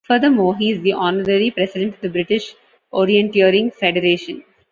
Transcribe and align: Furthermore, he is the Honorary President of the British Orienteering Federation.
Furthermore, 0.07 0.57
he 0.57 0.71
is 0.71 0.81
the 0.81 0.93
Honorary 0.93 1.51
President 1.51 1.93
of 1.93 2.01
the 2.01 2.09
British 2.09 2.55
Orienteering 2.91 3.71
Federation. 3.71 4.43